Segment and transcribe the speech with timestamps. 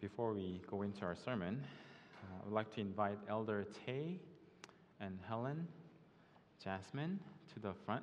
[0.00, 1.62] Before we go into our sermon,
[2.22, 4.18] uh, I would like to invite Elder Tay
[4.98, 5.68] and Helen,
[6.64, 7.20] Jasmine
[7.52, 8.02] to the front.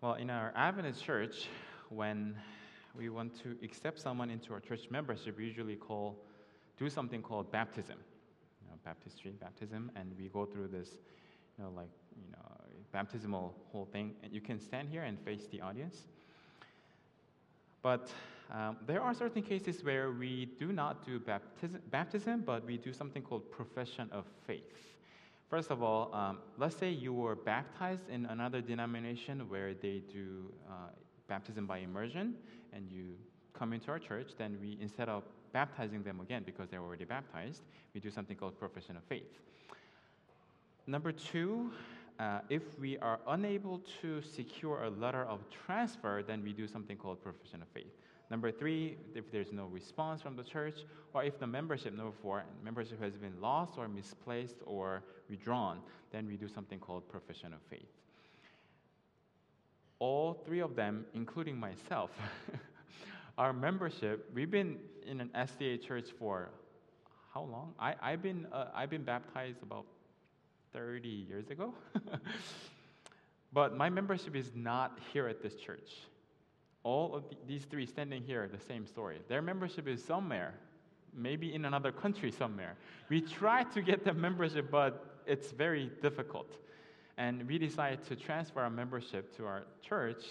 [0.00, 1.46] Well, in our Adventist church,
[1.90, 2.34] when
[2.98, 6.16] we want to accept someone into our church membership, we usually call
[6.76, 7.98] do something called baptism,
[8.60, 10.96] you know, baptistry, baptism, and we go through this,
[11.56, 12.42] you know, like you know,
[12.90, 14.12] baptismal whole thing.
[14.24, 16.06] And you can stand here and face the audience.
[17.82, 18.10] But
[18.52, 22.92] um, there are certain cases where we do not do baptism, baptism, but we do
[22.92, 24.96] something called profession of faith.
[25.48, 30.52] First of all, um, let's say you were baptized in another denomination where they do
[30.68, 30.90] uh,
[31.28, 32.34] baptism by immersion,
[32.72, 33.14] and you
[33.52, 37.62] come into our church, then we, instead of baptizing them again because they're already baptized,
[37.94, 39.38] we do something called profession of faith.
[40.86, 41.72] Number two,
[42.20, 46.96] uh, if we are unable to secure a letter of transfer, then we do something
[46.98, 47.92] called profession of faith.
[48.30, 50.80] Number three, if there's no response from the church,
[51.14, 55.78] or if the membership, number four, membership has been lost or misplaced or withdrawn,
[56.12, 57.88] then we do something called profession of faith.
[59.98, 62.10] All three of them, including myself,
[63.38, 66.50] our membership, we've been in an SDA church for
[67.32, 67.72] how long?
[67.78, 69.86] I, I've, been, uh, I've been baptized about
[70.72, 71.74] 30 years ago.
[73.52, 75.90] but my membership is not here at this church.
[76.82, 79.18] All of these three standing here, the same story.
[79.28, 80.54] Their membership is somewhere,
[81.14, 82.76] maybe in another country somewhere.
[83.08, 86.56] We try to get the membership, but it's very difficult.
[87.18, 90.24] And we decided to transfer our membership to our church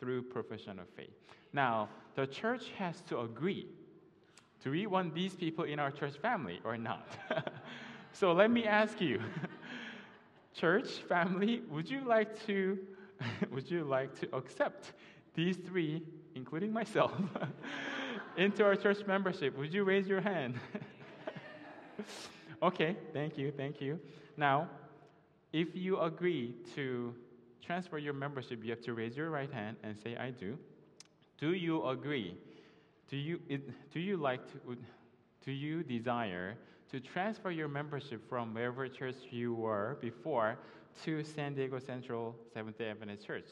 [0.00, 1.14] through profession of faith.
[1.52, 3.66] Now, the church has to agree.
[4.64, 7.06] Do we want these people in our church family or not?
[8.12, 9.20] So let me ask you,
[10.54, 12.78] church family, would you like to
[13.50, 14.92] would you like to accept
[15.34, 16.02] these three,
[16.34, 17.12] including myself,
[18.36, 19.56] into our church membership?
[19.58, 20.54] Would you raise your hand?
[22.62, 23.98] okay, thank you, thank you.
[24.36, 24.68] Now,
[25.52, 27.14] if you agree to
[27.64, 30.58] transfer your membership, you have to raise your right hand and say, I do.
[31.38, 32.36] Do you agree?
[33.08, 33.40] Do you,
[33.92, 34.76] do you like to,
[35.44, 36.56] do you desire
[36.90, 40.58] to transfer your membership from wherever church you were before
[41.04, 43.46] to San Diego Central Seventh day Adventist Church?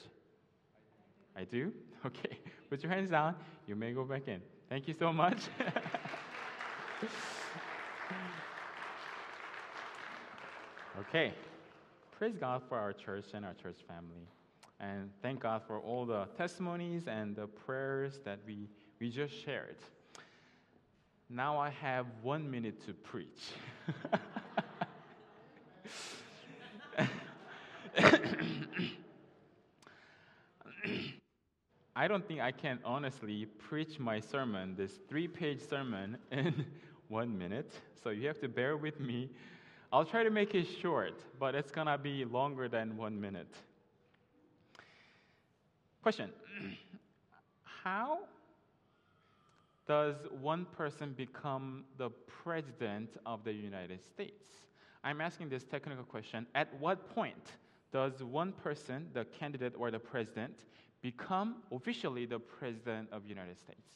[1.37, 1.73] I do?
[2.07, 2.39] Okay.
[2.71, 3.35] Put your hands down.
[3.67, 4.41] You may go back in.
[4.69, 5.41] Thank you so much.
[11.01, 11.35] okay.
[12.17, 14.29] Praise God for our church and our church family.
[14.79, 18.69] And thank God for all the testimonies and the prayers that we,
[19.01, 19.79] we just shared.
[21.31, 23.53] Now I have one minute to preach.
[31.95, 36.65] I don't think I can honestly preach my sermon, this three page sermon, in
[37.09, 37.75] one minute.
[38.03, 39.29] So you have to bear with me.
[39.93, 43.53] I'll try to make it short, but it's going to be longer than one minute.
[46.03, 46.31] Question
[47.85, 48.21] How
[49.89, 54.47] does one person become the president of the United States?
[55.03, 56.47] I'm asking this technical question.
[56.55, 57.53] At what point
[57.91, 60.67] does one person, the candidate or the president,
[61.01, 63.89] become officially the president of the United States?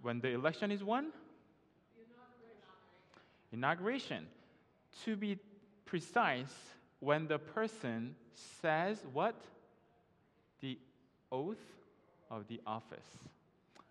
[0.00, 1.12] When the election is won?
[3.52, 4.26] Inauguration.
[5.04, 5.38] To be
[5.84, 6.54] precise,
[7.00, 8.14] when the person
[8.62, 9.34] says what?
[10.60, 10.78] The
[11.30, 11.58] oath
[12.30, 13.06] of the office.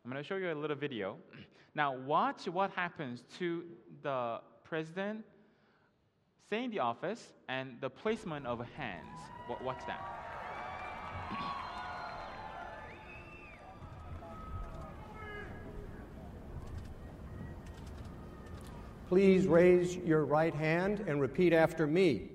[0.07, 1.18] I'm going to show you a little video.
[1.75, 3.66] Now, watch what happens to
[4.03, 5.25] the president
[6.50, 9.19] saying the office and the placement of hands.
[9.62, 10.00] Watch that.
[19.09, 22.30] Please raise your right hand and repeat after me.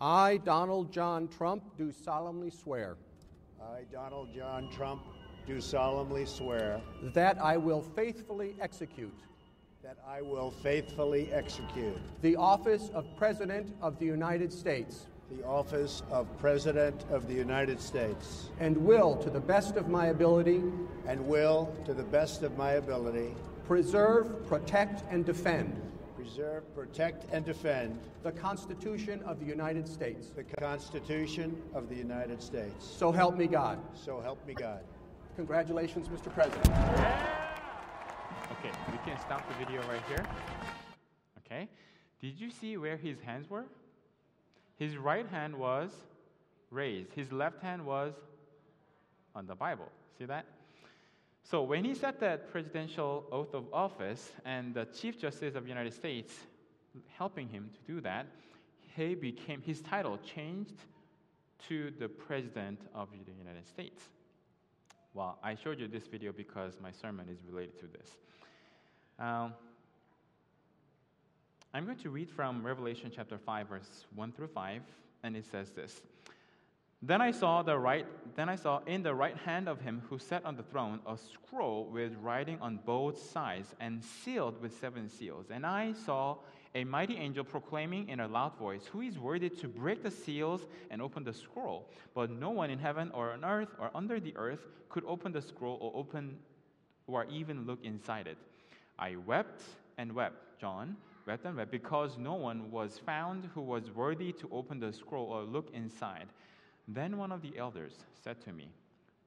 [0.00, 2.94] I, Donald John Trump, do solemnly swear.
[3.60, 5.02] I, Donald John Trump,
[5.46, 9.18] do solemnly swear that I will faithfully execute
[9.82, 16.02] that I will faithfully execute the office of President of the United States the office
[16.10, 20.62] of President of the United States and will to the best of my ability
[21.06, 23.34] and will to the best of my ability
[23.66, 25.80] preserve, protect and defend
[26.22, 30.28] preserve, protect, and defend the Constitution of the United States.
[30.28, 32.86] The Constitution of the United States.
[32.86, 33.78] So help me God.
[33.94, 34.80] So help me God.
[35.36, 36.32] Congratulations, Mr.
[36.32, 36.68] President.
[38.52, 40.24] Okay, we can stop the video right here.
[41.38, 41.68] Okay.
[42.20, 43.64] Did you see where his hands were?
[44.76, 45.90] His right hand was
[46.70, 48.12] raised, his left hand was
[49.34, 49.88] on the Bible.
[50.18, 50.44] See that?
[51.44, 55.68] So when he said that presidential oath of office and the Chief Justice of the
[55.68, 56.32] United States
[57.16, 58.26] helping him to do that,
[58.96, 60.74] he became his title changed
[61.68, 64.02] to the President of the United States.
[65.14, 68.08] Well, I showed you this video because my sermon is related to this.
[69.18, 69.52] Um,
[71.74, 74.80] I'm going to read from Revelation chapter 5, verse 1 through 5,
[75.22, 76.00] and it says this.
[77.02, 78.06] Then I saw the right
[78.36, 81.18] then I saw in the right hand of him who sat on the throne a
[81.18, 85.46] scroll with writing on both sides and sealed with seven seals.
[85.50, 86.36] And I saw
[86.74, 90.66] a mighty angel proclaiming in a loud voice, Who is worthy to break the seals
[90.90, 91.90] and open the scroll?
[92.14, 95.42] But no one in heaven or on earth or under the earth could open the
[95.42, 96.38] scroll or open
[97.06, 98.38] or even look inside it.
[98.98, 99.62] I wept
[99.98, 100.96] and wept, John
[101.26, 105.26] wept and wept, because no one was found who was worthy to open the scroll
[105.26, 106.26] or look inside.
[106.88, 107.92] Then one of the elders
[108.22, 108.68] said to me,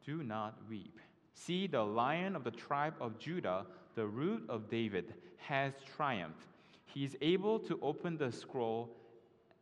[0.05, 0.99] Do not weep.
[1.33, 3.65] See, the lion of the tribe of Judah,
[3.95, 6.47] the root of David, has triumphed.
[6.95, 8.89] He is able to open the scroll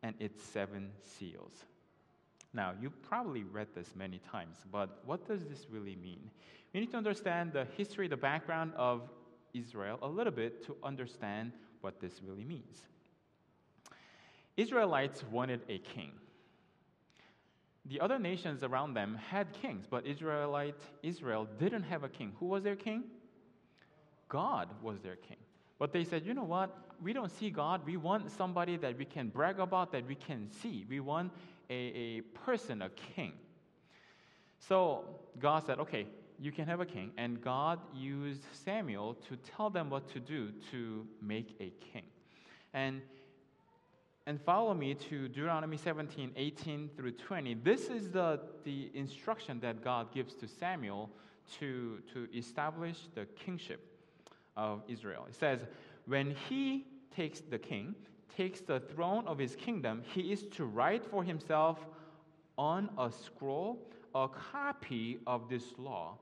[0.04, 1.64] and its seven seals.
[2.52, 6.30] Now, you've probably read this many times, but what does this really mean?
[6.72, 9.10] We need to understand the history, the background of
[9.52, 11.50] Israel a little bit to understand
[11.80, 12.82] what this really means.
[14.56, 16.12] Israelites wanted a king.
[17.86, 22.32] The other nations around them had kings, but Israelite Israel didn't have a king.
[22.38, 23.02] Who was their king?
[24.28, 25.38] God was their king.
[25.80, 26.83] But they said, you know what?
[27.02, 27.82] We don't see God.
[27.84, 30.84] We want somebody that we can brag about, that we can see.
[30.88, 31.32] We want
[31.70, 33.32] a, a person, a king.
[34.58, 35.04] So
[35.38, 36.06] God said, okay,
[36.38, 37.12] you can have a king.
[37.16, 42.04] And God used Samuel to tell them what to do to make a king.
[42.72, 43.02] And
[44.26, 47.54] and follow me to Deuteronomy 17, 18 through 20.
[47.62, 51.10] This is the, the instruction that God gives to Samuel
[51.58, 53.80] to, to establish the kingship
[54.56, 55.26] of Israel.
[55.28, 55.60] It says,
[56.06, 57.94] When he takes the king,
[58.36, 61.78] takes the throne of his kingdom, he is to write for himself
[62.58, 63.78] on a scroll
[64.14, 66.18] a copy of this law,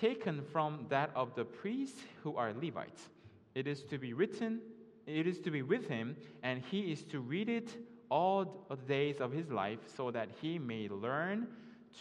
[0.00, 3.08] taken from that of the priests who are Levites.
[3.54, 4.60] It is to be written,
[5.06, 7.76] it is to be with him, and he is to read it
[8.08, 11.48] all the days of his life, so that he may learn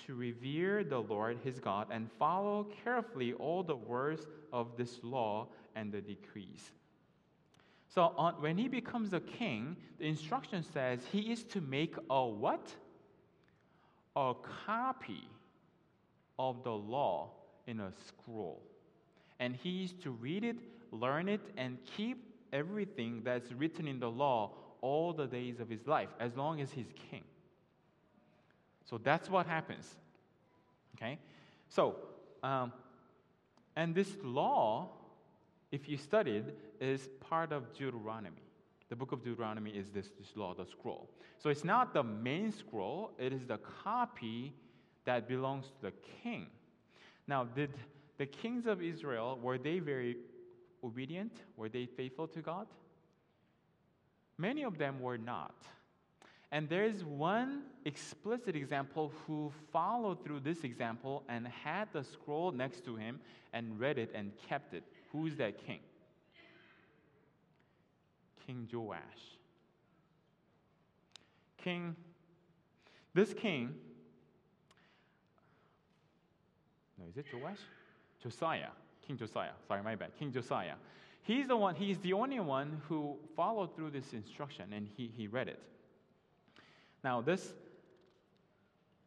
[0.05, 5.47] to revere the Lord his God and follow carefully all the words of this law
[5.75, 6.71] and the decrees.
[7.93, 12.25] So on, when he becomes a king, the instruction says he is to make a
[12.25, 12.73] what?
[14.15, 14.33] A
[14.65, 15.27] copy
[16.39, 17.31] of the law
[17.67, 18.61] in a scroll.
[19.39, 20.55] And he is to read it,
[20.91, 22.23] learn it, and keep
[22.53, 24.51] everything that's written in the law
[24.81, 27.23] all the days of his life, as long as he's king.
[28.89, 29.87] So that's what happens.
[30.95, 31.19] Okay?
[31.69, 31.95] So,
[32.41, 32.71] um,
[33.75, 34.89] and this law,
[35.71, 36.45] if you studied,
[36.79, 38.43] is part of Deuteronomy.
[38.89, 41.09] The book of Deuteronomy is this, this law, the scroll.
[41.39, 44.53] So it's not the main scroll, it is the copy
[45.05, 46.47] that belongs to the king.
[47.27, 47.71] Now, did
[48.17, 50.17] the kings of Israel, were they very
[50.83, 51.31] obedient?
[51.55, 52.67] Were they faithful to God?
[54.37, 55.55] Many of them were not.
[56.51, 62.83] And there's one explicit example who followed through this example and had the scroll next
[62.85, 63.21] to him
[63.53, 64.83] and read it and kept it.
[65.11, 65.79] Who's that king?
[68.45, 68.99] King Joash.
[71.57, 71.95] King,
[73.13, 73.75] this king,
[76.97, 77.57] no, is it Joash?
[78.21, 78.69] Josiah.
[79.05, 79.51] King Josiah.
[79.67, 80.11] Sorry, my bad.
[80.17, 80.75] King Josiah.
[81.23, 85.27] He's the one, he's the only one who followed through this instruction and he, he
[85.27, 85.59] read it.
[87.03, 87.53] Now, this,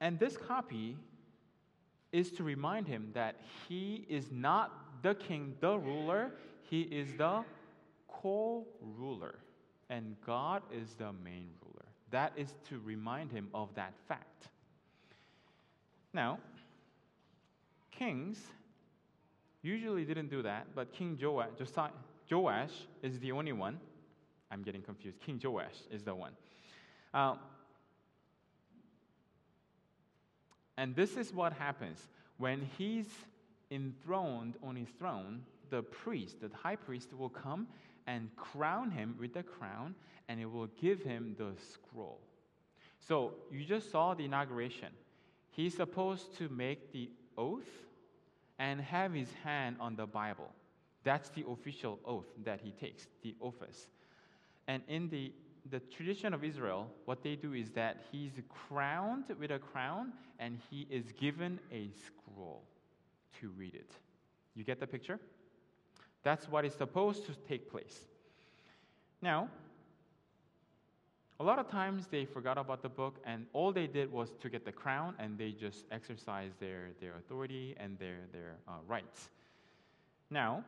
[0.00, 0.96] and this copy
[2.12, 3.36] is to remind him that
[3.68, 4.72] he is not
[5.04, 6.30] the king, the ruler,
[6.62, 7.44] he is the
[8.08, 9.34] co ruler,
[9.90, 11.84] and God is the main ruler.
[12.10, 14.48] That is to remind him of that fact.
[16.14, 16.38] Now,
[17.90, 18.38] kings
[19.62, 21.48] usually didn't do that, but King Joash,
[22.30, 22.70] Joash
[23.02, 23.78] is the only one.
[24.50, 25.20] I'm getting confused.
[25.20, 26.32] King Joash is the one.
[27.12, 27.34] Uh,
[30.78, 31.98] and this is what happens
[32.38, 33.06] when he's
[33.70, 35.42] enthroned on his throne.
[35.70, 37.66] The priest, the high priest, will come
[38.06, 39.94] and crown him with the crown,
[40.28, 42.20] and it will give him the scroll.
[43.00, 44.88] So you just saw the inauguration.
[45.50, 47.68] He's supposed to make the oath
[48.58, 50.50] and have his hand on the Bible.
[51.02, 53.88] That's the official oath that he takes, the office.
[54.68, 55.32] And in the,
[55.70, 60.58] the tradition of Israel, what they do is that he's crowned with a crown and
[60.70, 62.62] he is given a scroll
[63.40, 63.90] to read it.
[64.54, 65.18] You get the picture?
[66.22, 68.00] That's what is supposed to take place.
[69.20, 69.48] Now,
[71.40, 74.48] a lot of times they forgot about the book and all they did was to
[74.48, 79.30] get the crown and they just exercised their, their authority and their, their uh, rights.
[80.30, 80.64] Now,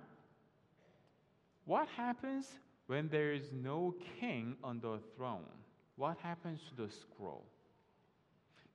[1.64, 2.48] what happens
[2.86, 5.44] when there is no king on the throne?
[5.96, 7.44] What happens to the scroll?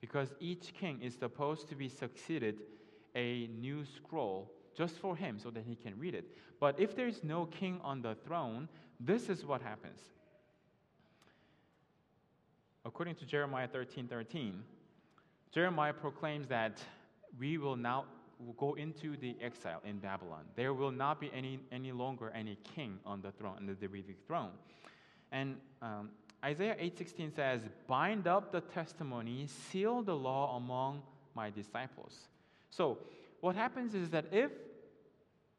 [0.00, 2.56] Because each king is supposed to be succeeded
[3.14, 6.24] a new scroll just for him so that he can read it.
[6.60, 10.00] But if there is no king on the throne, this is what happens.
[12.84, 14.62] According to Jeremiah 13 13,
[15.52, 16.82] Jeremiah proclaims that
[17.38, 18.06] we will now
[18.56, 20.44] go into the exile in Babylon.
[20.56, 24.16] There will not be any, any longer any king on the throne, on the Davidic
[24.26, 24.50] throne.
[25.30, 26.10] And um,
[26.44, 31.02] Isaiah 8:16 says, "Bind up the testimony, seal the law among
[31.34, 32.28] my disciples."
[32.72, 32.98] So,
[33.40, 34.50] what happens is that if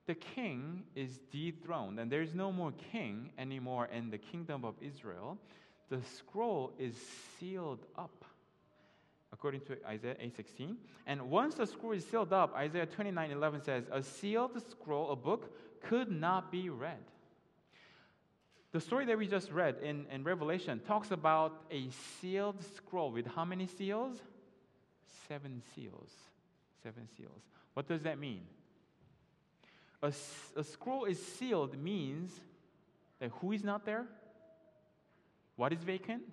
[0.08, 5.38] the king is dethroned and there's no more king anymore in the kingdom of Israel,
[5.90, 6.96] the scroll is
[7.40, 8.26] sealed up
[9.32, 10.78] according to Isaiah 8:16.
[11.06, 15.52] And once the scroll is sealed up, Isaiah 29:11 says, "A sealed scroll, a book,
[15.82, 17.04] could not be read."
[18.72, 23.28] The story that we just read in, in Revelation talks about a sealed scroll with
[23.28, 24.22] how many seals?
[25.28, 26.33] Seven seals.
[26.84, 27.42] Seven seals.
[27.74, 28.42] What does that mean?
[30.02, 30.12] A,
[30.58, 32.32] a scroll is sealed means
[33.20, 34.06] that who is not there?
[35.56, 36.24] What is vacant?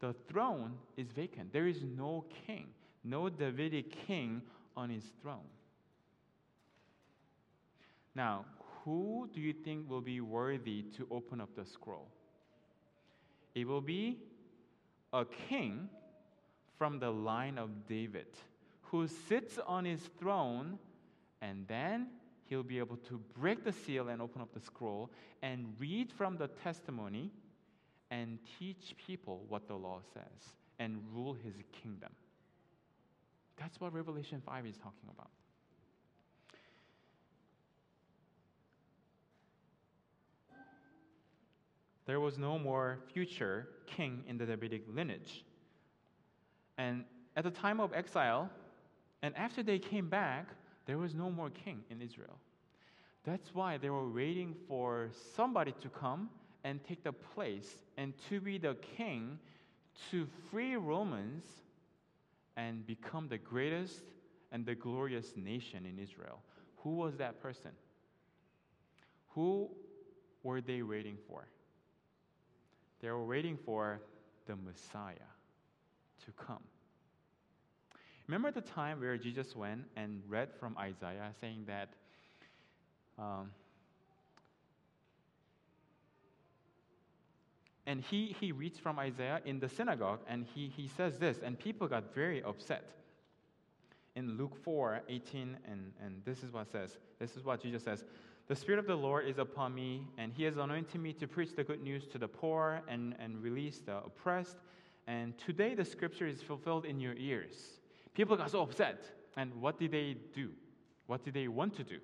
[0.00, 1.52] The throne is vacant.
[1.52, 2.66] There is no king,
[3.02, 4.42] no Davidic king
[4.76, 5.48] on his throne.
[8.14, 8.44] Now,
[8.84, 12.08] who do you think will be worthy to open up the scroll?
[13.54, 14.18] It will be
[15.14, 15.88] a king
[16.76, 18.26] from the line of David
[18.90, 20.78] who sits on his throne,
[21.40, 22.08] and then
[22.44, 25.10] he'll be able to break the seal and open up the scroll
[25.42, 27.30] and read from the testimony
[28.10, 32.10] and teach people what the law says and rule his kingdom.
[33.56, 35.30] That's what Revelation 5 is talking about.
[42.04, 45.44] There was no more future king in the Davidic lineage.
[46.78, 48.48] And at the time of exile,
[49.22, 50.48] and after they came back,
[50.86, 52.38] there was no more king in Israel.
[53.24, 56.30] That's why they were waiting for somebody to come
[56.62, 59.38] and take the place and to be the king
[60.10, 61.44] to free Romans
[62.56, 64.02] and become the greatest
[64.52, 66.40] and the glorious nation in Israel.
[66.78, 67.72] Who was that person?
[69.30, 69.70] Who
[70.42, 71.48] were they waiting for?
[73.00, 74.00] They were waiting for
[74.46, 75.30] the Messiah
[76.24, 76.62] to come.
[78.26, 81.90] Remember the time where Jesus went and read from Isaiah saying that
[83.18, 83.50] um,
[87.86, 91.56] And he, he reads from Isaiah in the synagogue, and he, he says this, and
[91.56, 92.90] people got very upset.
[94.16, 98.04] In Luke 4 18, and, and this is what says, this is what Jesus says
[98.48, 101.54] The Spirit of the Lord is upon me, and he has anointed me to preach
[101.54, 104.56] the good news to the poor and, and release the oppressed.
[105.06, 107.78] And today the scripture is fulfilled in your ears.
[108.16, 109.04] People got so upset.
[109.36, 110.48] And what did they do?
[111.06, 111.98] What did they want to do?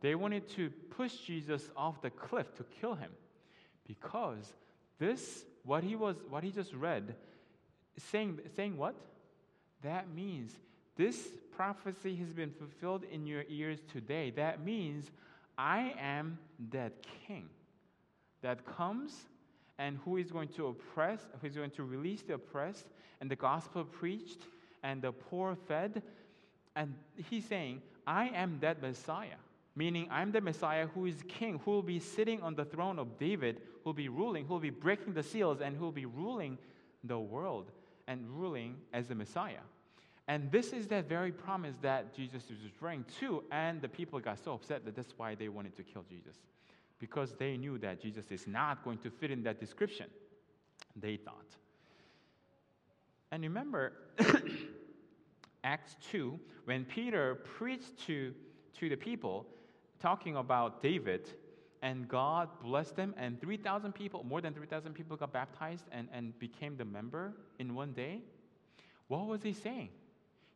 [0.00, 3.10] They wanted to push Jesus off the cliff to kill him
[3.86, 4.54] because
[4.98, 7.14] this, what he was, what he just read,
[7.98, 8.94] saying, saying what?
[9.82, 10.52] That means
[10.96, 14.30] this prophecy has been fulfilled in your ears today.
[14.30, 15.10] That means
[15.58, 16.38] I am
[16.70, 16.92] that
[17.26, 17.50] king
[18.40, 19.14] that comes
[19.78, 22.86] and who is going to oppress, who is going to release the oppressed,
[23.20, 24.40] and the gospel preached,
[24.84, 26.00] and the poor fed.
[26.76, 26.94] And
[27.28, 29.38] he's saying, I am that Messiah
[29.76, 33.18] meaning I'm the Messiah who is king, who will be sitting on the throne of
[33.18, 36.06] David, who will be ruling, who will be breaking the seals, and who will be
[36.06, 36.58] ruling
[37.02, 37.70] the world
[38.06, 39.64] and ruling as the Messiah.
[40.28, 44.42] And this is that very promise that Jesus is referring to, and the people got
[44.42, 46.36] so upset that that's why they wanted to kill Jesus.
[46.98, 50.06] Because they knew that Jesus is not going to fit in that description,
[50.96, 51.56] they thought.
[53.32, 53.92] And remember,
[55.64, 58.32] Acts 2, when Peter preached to,
[58.78, 59.46] to the people,
[60.00, 61.28] talking about David,
[61.82, 66.38] and God blessed them, and 3,000 people, more than 3,000 people got baptized and, and
[66.38, 68.22] became the member in one day.
[69.08, 69.90] What was he saying?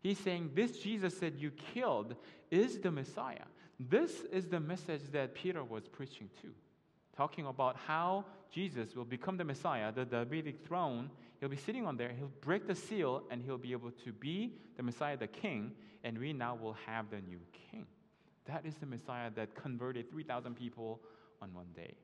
[0.00, 2.14] He's saying, This Jesus that you killed
[2.50, 3.44] is the Messiah.
[3.78, 6.48] This is the message that Peter was preaching to,
[7.16, 11.10] talking about how Jesus will become the Messiah, the Davidic throne.
[11.40, 14.54] He'll be sitting on there, he'll break the seal, and he'll be able to be
[14.76, 17.40] the Messiah, the king, and we now will have the new
[17.70, 17.86] king.
[18.46, 21.00] That is the Messiah that converted 3,000 people
[21.40, 21.94] on one day.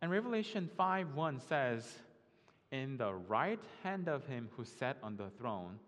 [0.00, 1.98] And Revelation 5 1 says,
[2.70, 5.78] In the right hand of him who sat on the throne,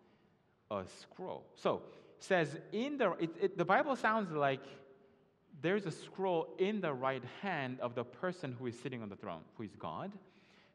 [0.70, 1.44] a scroll.
[1.54, 1.82] So,
[2.18, 4.62] says in the it, it, the Bible sounds like
[5.60, 9.16] there's a scroll in the right hand of the person who is sitting on the
[9.16, 10.12] throne, who is God.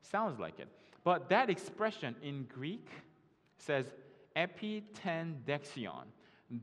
[0.01, 0.68] Sounds like it.
[1.03, 2.88] But that expression in Greek
[3.58, 3.86] says
[4.36, 6.06] epitendexion.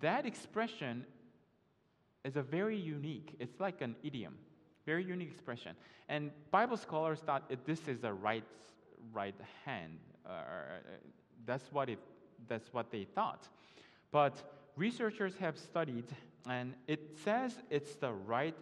[0.01, 1.05] That expression
[2.25, 4.35] is a very unique, it's like an idiom,
[4.85, 5.77] very unique expression.
[6.09, 8.45] And Bible scholars thought this is a right,
[9.13, 9.99] right hand.
[10.25, 10.31] Uh,
[11.45, 11.99] that's, what it,
[12.49, 13.49] that's what they thought.
[14.11, 14.35] But
[14.77, 16.07] researchers have studied,
[16.49, 18.57] and it says it's the right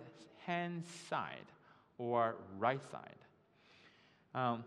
[0.46, 1.46] hand side
[1.96, 3.16] or right side.
[4.34, 4.64] Um,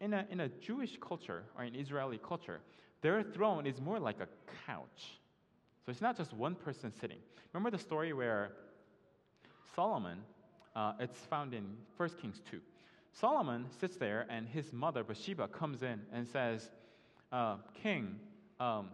[0.00, 2.60] in, a, in a Jewish culture or in Israeli culture,
[3.02, 4.28] their throne is more like a
[4.66, 5.18] couch.
[5.84, 7.18] So it's not just one person sitting.
[7.52, 8.52] Remember the story where
[9.74, 10.18] Solomon,
[10.74, 11.64] uh, it's found in
[11.96, 12.60] 1 Kings 2.
[13.12, 16.70] Solomon sits there, and his mother, Bathsheba, comes in and says,
[17.32, 18.18] uh, King,
[18.60, 18.88] um,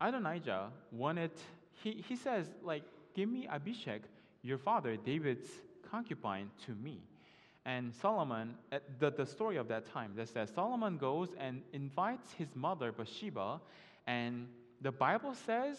[0.00, 1.32] Adonijah wanted,
[1.82, 2.82] he, he says, like,
[3.14, 4.02] give me Abishag,
[4.42, 5.48] your father, David's
[5.90, 7.00] concubine, to me.
[7.66, 12.32] And Solomon, uh, the, the story of that time, that says Solomon goes and invites
[12.32, 13.60] his mother, Bathsheba,
[14.06, 14.48] and
[14.82, 15.78] the Bible says,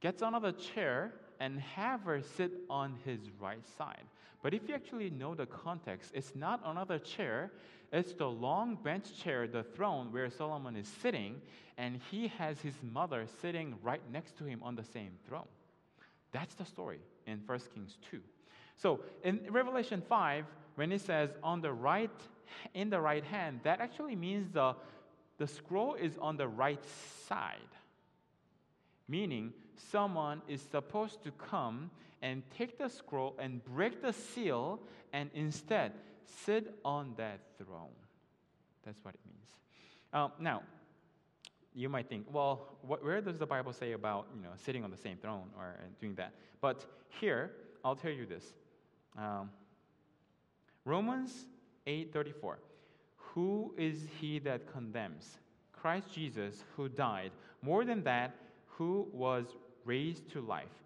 [0.00, 4.04] gets another chair and have her sit on his right side.
[4.42, 7.50] But if you actually know the context, it's not another chair,
[7.92, 11.40] it's the long bench chair, the throne where Solomon is sitting,
[11.76, 15.48] and he has his mother sitting right next to him on the same throne.
[16.32, 18.20] That's the story in 1 Kings 2.
[18.76, 22.10] So in Revelation 5, when it says on the right,
[22.74, 24.74] in the right hand, that actually means the,
[25.38, 26.82] the scroll is on the right
[27.28, 27.58] side.
[29.08, 29.52] Meaning,
[29.90, 31.90] someone is supposed to come
[32.22, 34.80] and take the scroll and break the seal
[35.12, 35.92] and instead
[36.44, 37.88] sit on that throne.
[38.84, 39.48] That's what it means.
[40.12, 40.62] Um, now,
[41.74, 44.90] you might think, well, what, where does the Bible say about you know sitting on
[44.90, 46.32] the same throne or doing that?
[46.60, 46.84] But
[47.20, 47.52] here,
[47.84, 48.44] I'll tell you this.
[49.16, 49.50] Um,
[50.90, 51.46] Romans
[51.86, 52.58] 8:34.
[53.34, 55.38] Who is he that condemns?
[55.72, 57.30] Christ Jesus, who died.
[57.62, 58.34] More than that,
[58.66, 60.76] who was raised to life,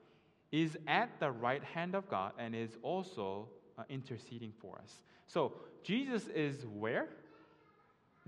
[0.52, 5.00] is at the right hand of God and is also uh, interceding for us.
[5.26, 7.08] So, Jesus is where?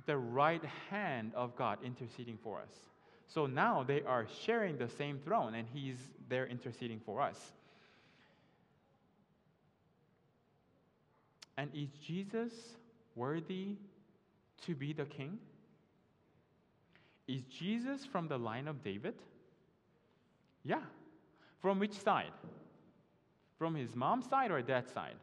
[0.07, 2.73] The right hand of God interceding for us.
[3.29, 7.53] So now they are sharing the same throne and he's there interceding for us.
[11.57, 12.53] And is Jesus
[13.15, 13.77] worthy
[14.67, 15.39] to be the king?
[17.27, 19.15] Is Jesus from the line of David?
[20.65, 20.83] Yeah.
[21.61, 22.33] From which side?
[23.59, 25.17] From his mom's side or dad's side?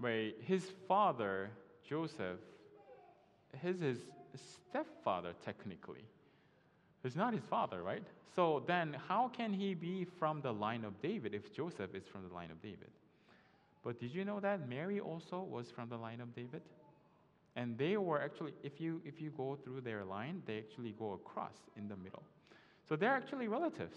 [0.00, 1.50] Wait, his father,
[1.88, 2.38] Joseph,
[3.62, 3.98] his, his
[4.68, 6.04] stepfather, technically.
[7.04, 8.02] It's not his father, right?
[8.34, 12.26] So then, how can he be from the line of David if Joseph is from
[12.26, 12.90] the line of David?
[13.84, 16.62] But did you know that Mary also was from the line of David?
[17.56, 21.12] And they were actually, if you, if you go through their line, they actually go
[21.12, 22.22] across in the middle.
[22.88, 23.96] So they're actually relatives.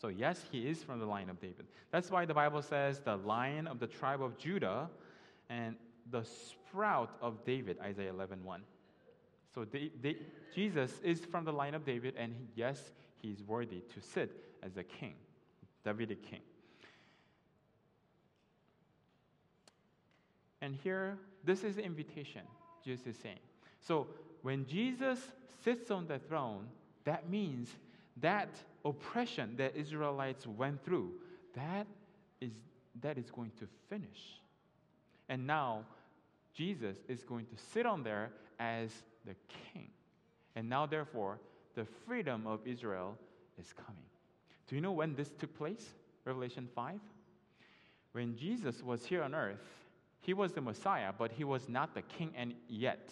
[0.00, 1.66] So, yes, he is from the line of David.
[1.90, 4.88] That's why the Bible says the lion of the tribe of Judah
[5.48, 5.76] and
[6.10, 8.62] the sprout of David, Isaiah 11 1.
[9.54, 10.16] So they, they,
[10.54, 14.30] Jesus is from the line of David, and he, yes, he's worthy to sit
[14.62, 15.14] as a king,
[15.84, 16.40] Davidic king.
[20.62, 22.42] And here, this is the invitation
[22.84, 23.38] Jesus is saying.
[23.80, 24.06] So
[24.42, 25.18] when Jesus
[25.64, 26.66] sits on the throne,
[27.04, 27.70] that means
[28.18, 28.48] that
[28.84, 31.12] oppression that Israelites went through,
[31.54, 31.86] that
[32.40, 32.52] is,
[33.00, 34.40] that is going to finish.
[35.28, 35.84] And now
[36.54, 38.90] Jesus is going to sit on there as
[39.26, 39.34] the
[39.72, 39.88] king.
[40.56, 41.38] And now, therefore,
[41.74, 43.16] the freedom of Israel
[43.58, 44.02] is coming.
[44.68, 45.90] Do you know when this took place?
[46.24, 47.00] Revelation 5?
[48.12, 49.64] When Jesus was here on earth,
[50.20, 53.10] he was the Messiah, but he was not the king and yet.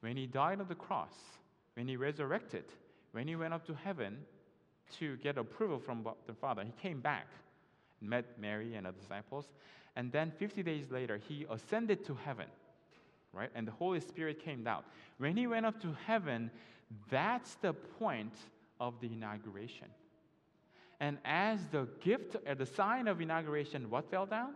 [0.00, 1.14] When he died on the cross,
[1.74, 2.64] when he resurrected,
[3.12, 4.18] when he went up to heaven
[4.98, 7.26] to get approval from the Father, he came back
[8.00, 9.46] met Mary and the disciples.
[9.96, 12.46] And then 50 days later, he ascended to heaven
[13.32, 13.50] right?
[13.54, 14.82] And the Holy Spirit came down.
[15.18, 16.50] When he went up to heaven,
[17.10, 18.34] that's the point
[18.80, 19.88] of the inauguration.
[20.98, 24.54] And as the gift, at the sign of inauguration, what fell down?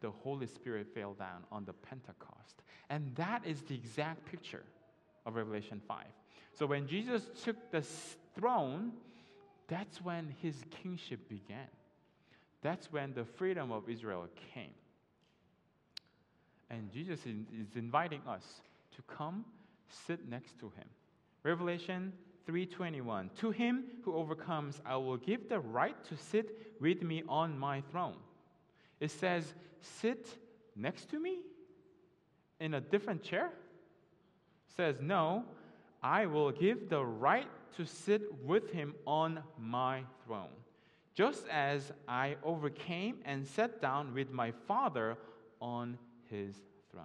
[0.00, 2.62] The Holy Spirit fell down on the Pentecost.
[2.90, 4.64] And that is the exact picture
[5.24, 6.04] of Revelation 5.
[6.52, 7.82] So when Jesus took the
[8.34, 8.92] throne,
[9.68, 11.68] that's when his kingship began.
[12.60, 14.74] That's when the freedom of Israel came.
[16.72, 18.62] And Jesus is inviting us
[18.96, 19.44] to come
[19.88, 20.88] sit next to him.
[21.42, 22.12] Revelation
[22.48, 27.58] 3:21 To him who overcomes I will give the right to sit with me on
[27.58, 28.16] my throne.
[29.00, 30.26] It says sit
[30.74, 31.42] next to me
[32.58, 33.46] in a different chair?
[34.68, 35.44] It says no,
[36.02, 40.54] I will give the right to sit with him on my throne.
[41.14, 45.18] Just as I overcame and sat down with my Father
[45.60, 45.98] on
[46.32, 46.56] his
[46.90, 47.04] throne.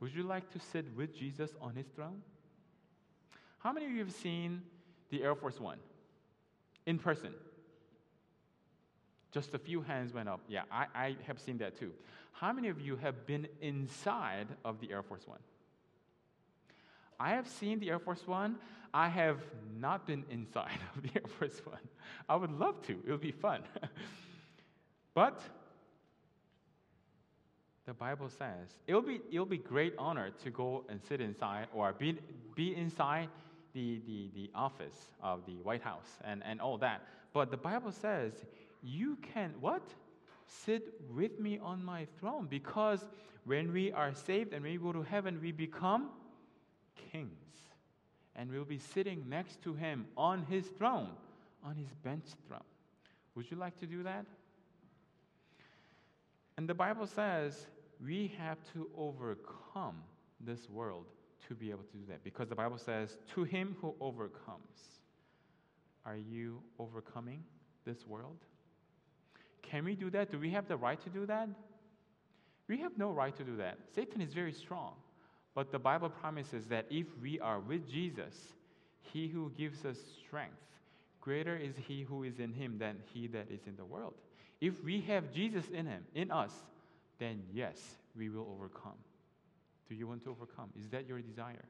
[0.00, 2.22] Would you like to sit with Jesus on his throne?
[3.60, 4.62] How many of you have seen
[5.10, 5.78] the Air Force One
[6.84, 7.32] in person?
[9.30, 10.40] Just a few hands went up.
[10.48, 11.92] Yeah, I, I have seen that too.
[12.32, 15.38] How many of you have been inside of the Air Force One?
[17.20, 18.56] I have seen the Air Force One.
[18.92, 19.38] I have
[19.78, 21.78] not been inside of the Air Force One.
[22.28, 23.62] I would love to, it would be fun.
[25.14, 25.40] but
[27.86, 31.92] the Bible says it'll be, it'll be great honor to go and sit inside or
[31.92, 32.18] be,
[32.54, 33.28] be inside
[33.74, 37.02] the, the, the office of the White House and, and all that.
[37.32, 38.32] But the Bible says,
[38.82, 39.82] you can what?
[40.46, 42.46] Sit with me on my throne.
[42.48, 43.04] Because
[43.44, 46.10] when we are saved and we go to heaven, we become
[47.10, 47.30] kings.
[48.36, 51.10] And we'll be sitting next to him on his throne,
[51.64, 52.60] on his bench throne.
[53.34, 54.26] Would you like to do that?
[56.56, 57.66] And the Bible says
[58.04, 59.96] we have to overcome
[60.40, 61.06] this world
[61.48, 65.00] to be able to do that because the Bible says, To him who overcomes.
[66.04, 67.44] Are you overcoming
[67.84, 68.38] this world?
[69.62, 70.32] Can we do that?
[70.32, 71.48] Do we have the right to do that?
[72.68, 73.78] We have no right to do that.
[73.94, 74.94] Satan is very strong.
[75.54, 78.34] But the Bible promises that if we are with Jesus,
[79.00, 80.56] he who gives us strength,
[81.20, 84.14] greater is he who is in him than he that is in the world.
[84.60, 86.52] If we have Jesus in him, in us,
[87.22, 87.78] then yes,
[88.16, 88.98] we will overcome.
[89.88, 90.70] Do you want to overcome?
[90.78, 91.64] Is that your desire?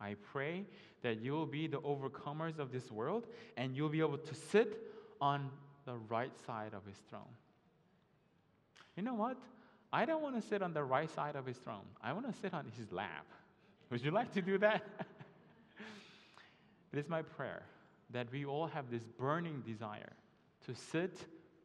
[0.00, 0.64] I pray
[1.02, 3.26] that you will be the overcomers of this world
[3.58, 4.78] and you'll be able to sit
[5.20, 5.50] on
[5.84, 7.34] the right side of his throne.
[8.96, 9.36] You know what?
[9.92, 11.84] I don't want to sit on the right side of his throne.
[12.02, 13.26] I want to sit on his lap.
[13.90, 14.82] Would you like to do that?
[16.92, 17.62] it is my prayer
[18.10, 20.12] that we all have this burning desire
[20.66, 21.16] to sit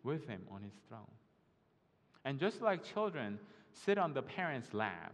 [0.03, 1.01] with him on his throne.
[2.25, 3.39] And just like children
[3.71, 5.13] sit on the parents' lap,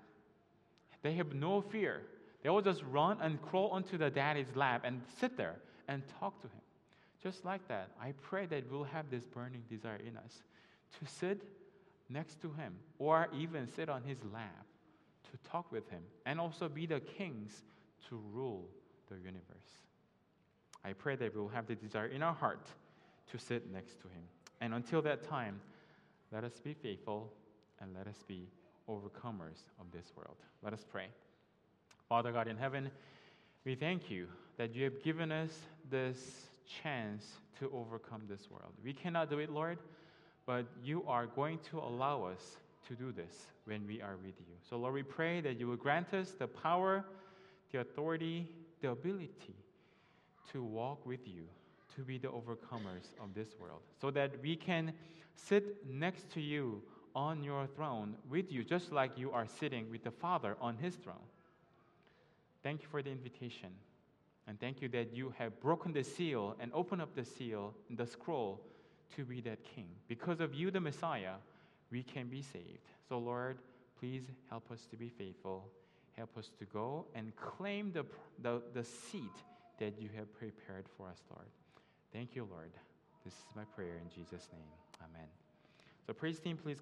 [1.03, 2.01] they have no fear.
[2.41, 5.55] They will just run and crawl onto the daddy's lap and sit there
[5.87, 6.61] and talk to him.
[7.21, 10.41] Just like that, I pray that we'll have this burning desire in us
[10.99, 11.43] to sit
[12.09, 14.65] next to him or even sit on his lap
[15.31, 17.63] to talk with him and also be the kings
[18.09, 18.67] to rule
[19.09, 19.77] the universe.
[20.83, 22.67] I pray that we'll have the desire in our heart
[23.31, 24.23] to sit next to him.
[24.61, 25.61] And until that time,
[26.31, 27.31] let us be faithful
[27.81, 28.47] and let us be
[28.89, 30.37] overcomers of this world.
[30.63, 31.07] Let us pray.
[32.07, 32.89] Father God in heaven,
[33.65, 35.51] we thank you that you have given us
[35.89, 36.17] this
[36.81, 37.25] chance
[37.59, 38.73] to overcome this world.
[38.83, 39.77] We cannot do it, Lord,
[40.45, 43.33] but you are going to allow us to do this
[43.65, 44.55] when we are with you.
[44.69, 47.05] So, Lord, we pray that you will grant us the power,
[47.71, 48.47] the authority,
[48.81, 49.55] the ability
[50.51, 51.43] to walk with you,
[51.95, 54.93] to be the overcomers of this world, so that we can
[55.35, 56.81] sit next to you
[57.15, 60.95] on your throne with you, just like you are sitting with the Father on his
[60.95, 61.27] throne.
[62.63, 63.69] Thank you for the invitation.
[64.47, 67.97] And thank you that you have broken the seal and opened up the seal, and
[67.97, 68.61] the scroll,
[69.15, 69.87] to be that king.
[70.07, 71.35] Because of you, the Messiah,
[71.91, 72.79] we can be saved.
[73.07, 73.57] So, Lord,
[73.99, 75.67] please help us to be faithful.
[76.13, 78.05] Help us to go and claim the,
[78.41, 79.21] the, the seat
[79.79, 81.47] that you have prepared for us, Lord.
[82.13, 82.71] Thank you, Lord.
[83.23, 84.90] This is my prayer in Jesus' name.
[85.03, 85.27] Amen.
[86.05, 86.79] So, praise team, please come.